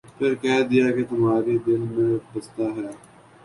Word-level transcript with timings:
پھر 0.17 0.31
کہہ 0.35 0.61
دیا 0.69 0.85
کہ 0.91 1.03
تمھارے 1.09 1.57
دل 1.65 1.81
میں 1.91 2.11
بستا 2.31 2.63
ہے۔ 2.75 2.87